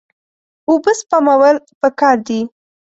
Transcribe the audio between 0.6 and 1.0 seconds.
اوبه